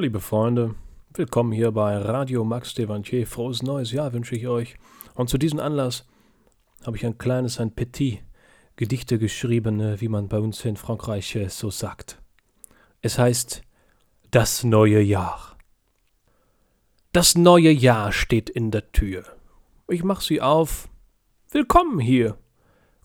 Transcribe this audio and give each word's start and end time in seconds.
liebe 0.00 0.20
Freunde, 0.20 0.76
willkommen 1.12 1.52
hier 1.52 1.72
bei 1.72 1.94
Radio 1.98 2.42
Max 2.42 2.72
Devantier. 2.72 3.26
Frohes 3.26 3.62
neues 3.62 3.92
Jahr 3.92 4.14
wünsche 4.14 4.34
ich 4.34 4.48
euch. 4.48 4.76
Und 5.14 5.28
zu 5.28 5.36
diesem 5.36 5.60
Anlass 5.60 6.06
habe 6.86 6.96
ich 6.96 7.04
ein 7.04 7.18
kleines, 7.18 7.60
ein 7.60 7.74
Petit 7.74 8.22
Gedichte 8.76 9.18
geschrieben, 9.18 9.78
äh, 9.78 10.00
wie 10.00 10.08
man 10.08 10.28
bei 10.28 10.38
uns 10.38 10.64
in 10.64 10.78
Frankreich 10.78 11.36
äh, 11.36 11.50
so 11.50 11.70
sagt. 11.70 12.18
Es 13.02 13.18
heißt 13.18 13.60
Das 14.30 14.64
neue 14.64 15.02
Jahr. 15.02 15.58
Das 17.12 17.36
neue 17.36 17.70
Jahr 17.70 18.10
steht 18.10 18.48
in 18.48 18.70
der 18.70 18.92
Tür. 18.92 19.24
Ich 19.86 20.02
mach 20.02 20.22
sie 20.22 20.40
auf. 20.40 20.88
Willkommen 21.50 21.98
hier. 21.98 22.38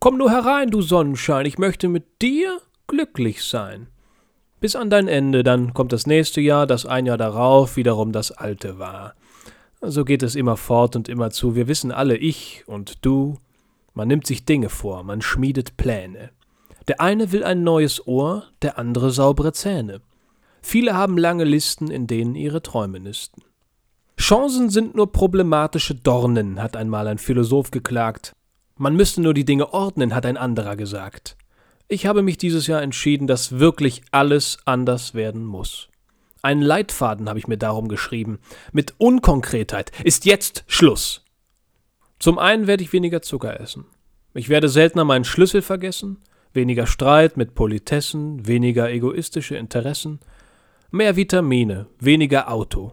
Komm 0.00 0.18
nur 0.18 0.32
herein, 0.32 0.70
du 0.70 0.82
Sonnenschein, 0.82 1.46
ich 1.46 1.56
möchte 1.56 1.86
mit 1.86 2.20
dir 2.20 2.60
glücklich 2.88 3.44
sein 3.44 3.86
bis 4.60 4.76
an 4.76 4.90
dein 4.90 5.08
Ende, 5.08 5.42
dann 5.42 5.74
kommt 5.74 5.92
das 5.92 6.06
nächste 6.06 6.40
Jahr, 6.40 6.66
das 6.66 6.86
ein 6.86 7.06
Jahr 7.06 7.18
darauf 7.18 7.76
wiederum 7.76 8.12
das 8.12 8.30
alte 8.30 8.78
war. 8.78 9.14
So 9.80 10.04
geht 10.04 10.22
es 10.22 10.34
immer 10.36 10.56
fort 10.56 10.94
und 10.94 11.08
immer 11.08 11.30
zu. 11.30 11.56
Wir 11.56 11.66
wissen 11.66 11.90
alle, 11.90 12.16
ich 12.16 12.64
und 12.66 13.04
du, 13.04 13.38
man 13.94 14.08
nimmt 14.08 14.26
sich 14.26 14.44
Dinge 14.44 14.68
vor, 14.68 15.02
man 15.02 15.22
schmiedet 15.22 15.76
Pläne. 15.76 16.30
Der 16.86 17.00
eine 17.00 17.32
will 17.32 17.44
ein 17.44 17.62
neues 17.62 18.06
Ohr, 18.06 18.44
der 18.62 18.78
andere 18.78 19.10
saubere 19.10 19.52
Zähne. 19.52 20.00
Viele 20.60 20.94
haben 20.94 21.16
lange 21.16 21.44
Listen, 21.44 21.90
in 21.90 22.06
denen 22.06 22.34
ihre 22.34 22.62
Träume 22.62 23.00
nisten. 23.00 23.42
Chancen 24.18 24.68
sind 24.68 24.94
nur 24.94 25.12
problematische 25.12 25.94
Dornen, 25.94 26.62
hat 26.62 26.76
einmal 26.76 27.06
ein 27.06 27.16
Philosoph 27.18 27.70
geklagt. 27.70 28.34
Man 28.76 28.94
müsste 28.94 29.22
nur 29.22 29.32
die 29.32 29.46
Dinge 29.46 29.72
ordnen, 29.72 30.14
hat 30.14 30.26
ein 30.26 30.36
anderer 30.36 30.76
gesagt. 30.76 31.36
Ich 31.92 32.06
habe 32.06 32.22
mich 32.22 32.38
dieses 32.38 32.68
Jahr 32.68 32.82
entschieden, 32.82 33.26
dass 33.26 33.58
wirklich 33.58 34.02
alles 34.12 34.58
anders 34.64 35.12
werden 35.14 35.44
muss. 35.44 35.88
Einen 36.40 36.62
Leitfaden 36.62 37.28
habe 37.28 37.40
ich 37.40 37.48
mir 37.48 37.58
darum 37.58 37.88
geschrieben. 37.88 38.38
Mit 38.70 38.94
Unkonkretheit 38.98 39.90
ist 40.04 40.24
jetzt 40.24 40.62
Schluss. 40.68 41.24
Zum 42.20 42.38
einen 42.38 42.68
werde 42.68 42.84
ich 42.84 42.92
weniger 42.92 43.22
Zucker 43.22 43.58
essen. 43.58 43.86
Ich 44.34 44.48
werde 44.48 44.68
seltener 44.68 45.02
meinen 45.04 45.24
Schlüssel 45.24 45.62
vergessen, 45.62 46.18
weniger 46.52 46.86
Streit 46.86 47.36
mit 47.36 47.56
Politessen, 47.56 48.46
weniger 48.46 48.88
egoistische 48.88 49.56
Interessen, 49.56 50.20
mehr 50.92 51.16
Vitamine, 51.16 51.88
weniger 51.98 52.52
Auto. 52.52 52.92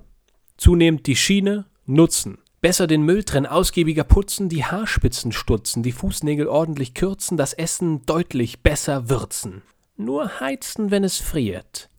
Zunehmend 0.57 1.05
die 1.05 1.15
Schiene, 1.15 1.65
Nutzen, 1.85 2.39
Besser 2.59 2.87
den 2.87 3.03
Müll 3.03 3.23
trennen, 3.23 3.45
ausgiebiger 3.45 4.03
putzen, 4.03 4.49
die 4.49 4.65
Haarspitzen 4.65 5.31
stutzen, 5.31 5.83
die 5.83 5.91
Fußnägel 5.91 6.47
ordentlich 6.47 6.95
kürzen, 6.95 7.37
das 7.37 7.53
Essen 7.53 8.05
deutlich 8.05 8.63
besser 8.63 9.09
würzen. 9.09 9.61
Nur 9.95 10.39
heizen, 10.39 10.89
wenn 10.89 11.03
es 11.03 11.17
friert. 11.17 11.89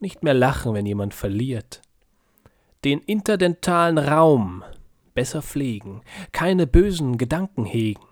Nicht 0.00 0.22
mehr 0.22 0.34
lachen, 0.34 0.74
wenn 0.74 0.86
jemand 0.86 1.14
verliert. 1.14 1.82
Den 2.84 3.00
interdentalen 3.00 3.98
Raum 3.98 4.64
besser 5.14 5.42
pflegen, 5.42 6.00
keine 6.32 6.66
bösen 6.66 7.18
Gedanken 7.18 7.64
hegen. 7.64 8.02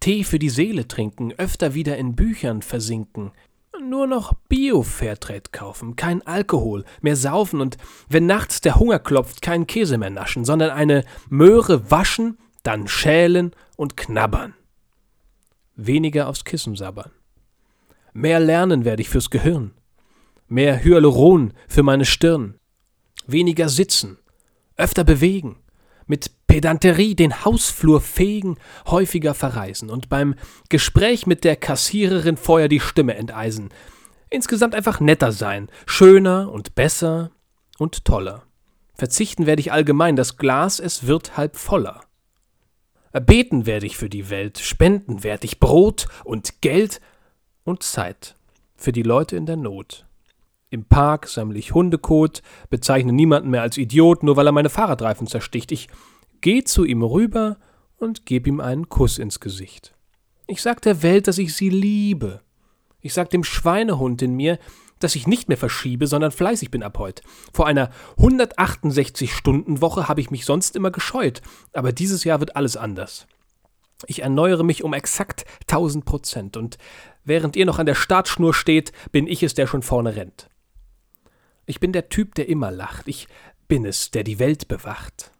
Tee 0.00 0.24
für 0.24 0.38
die 0.38 0.50
Seele 0.50 0.88
trinken, 0.88 1.32
öfter 1.32 1.74
wieder 1.74 1.96
in 1.98 2.16
Büchern 2.16 2.62
versinken, 2.62 3.32
nur 3.80 4.06
noch 4.06 4.34
Bio-Fairtrade 4.48 5.50
kaufen, 5.50 5.96
kein 5.96 6.26
Alkohol, 6.26 6.84
mehr 7.00 7.16
saufen 7.16 7.60
und 7.60 7.78
wenn 8.08 8.26
nachts 8.26 8.60
der 8.60 8.76
Hunger 8.76 8.98
klopft, 8.98 9.42
keinen 9.42 9.66
Käse 9.66 9.98
mehr 9.98 10.10
naschen, 10.10 10.44
sondern 10.44 10.70
eine 10.70 11.04
Möhre 11.28 11.90
waschen, 11.90 12.38
dann 12.62 12.88
schälen 12.88 13.52
und 13.76 13.96
knabbern. 13.96 14.54
Weniger 15.74 16.28
aufs 16.28 16.44
Kissen 16.44 16.76
sabbern. 16.76 17.10
Mehr 18.12 18.40
lernen 18.40 18.84
werde 18.84 19.02
ich 19.02 19.08
fürs 19.08 19.30
Gehirn. 19.30 19.72
Mehr 20.48 20.84
Hyaluron 20.84 21.54
für 21.66 21.82
meine 21.82 22.04
Stirn. 22.04 22.58
Weniger 23.26 23.68
sitzen. 23.68 24.18
Öfter 24.76 25.04
bewegen 25.04 25.61
mit 26.06 26.46
Pedanterie 26.46 27.14
den 27.14 27.44
Hausflur 27.44 28.00
fegen, 28.00 28.58
häufiger 28.86 29.34
verreisen 29.34 29.90
und 29.90 30.08
beim 30.08 30.34
Gespräch 30.68 31.26
mit 31.26 31.44
der 31.44 31.56
Kassiererin 31.56 32.36
vorher 32.36 32.68
die 32.68 32.80
Stimme 32.80 33.14
enteisen. 33.14 33.70
Insgesamt 34.28 34.74
einfach 34.74 35.00
netter 35.00 35.32
sein, 35.32 35.68
schöner 35.86 36.50
und 36.52 36.74
besser 36.74 37.30
und 37.78 38.04
toller. 38.04 38.44
Verzichten 38.94 39.46
werde 39.46 39.60
ich 39.60 39.72
allgemein, 39.72 40.16
das 40.16 40.36
Glas, 40.36 40.78
es 40.78 41.06
wird 41.06 41.36
halb 41.36 41.56
voller. 41.56 42.02
Beten 43.12 43.66
werde 43.66 43.86
ich 43.86 43.96
für 43.96 44.08
die 44.08 44.30
Welt, 44.30 44.58
spenden 44.58 45.22
werde 45.22 45.44
ich 45.44 45.60
Brot 45.60 46.06
und 46.24 46.62
Geld 46.62 47.00
und 47.64 47.82
Zeit 47.82 48.36
für 48.76 48.92
die 48.92 49.02
Leute 49.02 49.36
in 49.36 49.46
der 49.46 49.56
Not. 49.56 50.06
Im 50.72 50.86
Park 50.86 51.28
sammle 51.28 51.58
ich 51.58 51.74
Hundekot, 51.74 52.40
bezeichne 52.70 53.12
niemanden 53.12 53.50
mehr 53.50 53.60
als 53.60 53.76
Idiot, 53.76 54.22
nur 54.22 54.36
weil 54.36 54.46
er 54.46 54.52
meine 54.52 54.70
Fahrradreifen 54.70 55.26
zersticht. 55.26 55.70
Ich 55.70 55.88
gehe 56.40 56.64
zu 56.64 56.86
ihm 56.86 57.02
rüber 57.02 57.58
und 57.98 58.24
gebe 58.24 58.48
ihm 58.48 58.58
einen 58.58 58.88
Kuss 58.88 59.18
ins 59.18 59.38
Gesicht. 59.38 59.94
Ich 60.46 60.62
sag 60.62 60.80
der 60.80 61.02
Welt, 61.02 61.28
dass 61.28 61.36
ich 61.36 61.54
sie 61.54 61.68
liebe. 61.68 62.40
Ich 63.02 63.12
sag 63.12 63.28
dem 63.28 63.44
Schweinehund 63.44 64.22
in 64.22 64.34
mir, 64.34 64.58
dass 64.98 65.14
ich 65.14 65.26
nicht 65.26 65.48
mehr 65.48 65.58
verschiebe, 65.58 66.06
sondern 66.06 66.32
fleißig 66.32 66.70
bin 66.70 66.82
ab 66.82 66.96
heute. 66.98 67.22
Vor 67.52 67.66
einer 67.66 67.90
168-Stunden-Woche 68.16 70.08
habe 70.08 70.22
ich 70.22 70.30
mich 70.30 70.46
sonst 70.46 70.74
immer 70.74 70.90
gescheut, 70.90 71.42
aber 71.74 71.92
dieses 71.92 72.24
Jahr 72.24 72.40
wird 72.40 72.56
alles 72.56 72.78
anders. 72.78 73.26
Ich 74.06 74.22
erneuere 74.22 74.64
mich 74.64 74.84
um 74.84 74.94
exakt 74.94 75.44
1000 75.68 76.06
Prozent 76.06 76.56
und 76.56 76.78
während 77.24 77.56
ihr 77.56 77.66
noch 77.66 77.78
an 77.78 77.84
der 77.84 77.94
Startschnur 77.94 78.54
steht, 78.54 78.92
bin 79.10 79.26
ich 79.26 79.42
es, 79.42 79.52
der 79.52 79.66
schon 79.66 79.82
vorne 79.82 80.16
rennt. 80.16 80.48
Ich 81.66 81.80
bin 81.80 81.92
der 81.92 82.08
Typ, 82.08 82.34
der 82.34 82.48
immer 82.48 82.70
lacht. 82.70 83.08
Ich 83.08 83.28
bin 83.68 83.84
es, 83.84 84.10
der 84.10 84.24
die 84.24 84.38
Welt 84.38 84.68
bewacht, 84.68 85.30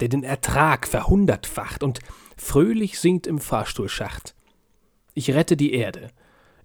der 0.00 0.08
den 0.08 0.24
Ertrag 0.24 0.86
verhundertfacht 0.86 1.82
und 1.82 2.00
fröhlich 2.36 2.98
singt 2.98 3.26
im 3.26 3.38
Fahrstuhlschacht. 3.38 4.34
Ich 5.14 5.32
rette 5.32 5.56
die 5.56 5.72
Erde, 5.72 6.10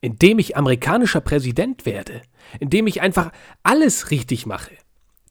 indem 0.01 0.39
ich 0.39 0.57
amerikanischer 0.57 1.21
Präsident 1.21 1.85
werde, 1.85 2.21
indem 2.59 2.87
ich 2.87 3.01
einfach 3.01 3.31
alles 3.63 4.11
richtig 4.11 4.45
mache. 4.45 4.71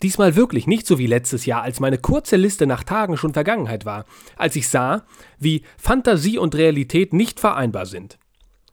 Diesmal 0.03 0.35
wirklich 0.35 0.67
nicht 0.67 0.87
so 0.87 0.99
wie 0.99 1.07
letztes 1.07 1.45
Jahr, 1.45 1.63
als 1.63 1.81
meine 1.81 1.99
kurze 1.99 2.37
Liste 2.37 2.67
nach 2.67 2.85
Tagen 2.85 3.19
schon 3.19 3.35
Vergangenheit 3.35 3.85
war, 3.85 4.07
als 4.37 4.57
ich 4.57 4.69
sah, 4.69 5.05
wie 5.39 5.63
Fantasie 5.77 6.39
und 6.39 6.55
Realität 6.55 7.13
nicht 7.13 7.39
vereinbar 7.39 7.85
sind. 7.85 8.19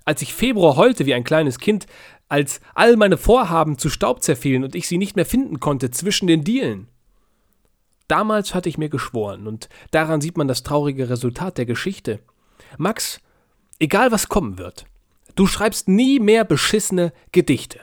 Als 0.06 0.22
ich 0.22 0.34
Februar 0.34 0.78
heulte 0.78 1.06
wie 1.06 1.14
ein 1.14 1.26
kleines 1.26 1.60
Kind, 1.60 1.86
als 2.30 2.60
all 2.74 2.98
meine 2.98 3.18
Vorhaben 3.18 3.78
zu 3.78 3.90
Staub 3.90 4.24
zerfielen 4.24 4.64
und 4.64 4.76
ich 4.76 4.88
sie 4.88 4.98
nicht 4.98 5.16
mehr 5.16 5.26
finden 5.26 5.60
konnte 5.60 5.92
zwischen 5.92 6.28
den 6.28 6.44
Dielen. 6.44 6.88
Damals 8.08 8.54
hatte 8.54 8.70
ich 8.70 8.78
mir 8.78 8.90
geschworen, 8.90 9.48
und 9.48 9.68
daran 9.92 10.22
sieht 10.22 10.38
man 10.38 10.48
das 10.48 10.64
traurige 10.64 11.10
Resultat 11.10 11.58
der 11.58 11.66
Geschichte. 11.66 12.20
Max, 12.78 13.20
egal 13.80 14.12
was 14.12 14.30
kommen 14.30 14.58
wird, 14.58 14.86
du 15.36 15.46
schreibst 15.46 15.88
nie 15.88 16.20
mehr 16.20 16.46
beschissene 16.46 17.12
Gedichte. 17.32 17.80